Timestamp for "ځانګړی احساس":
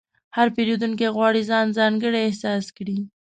1.77-2.65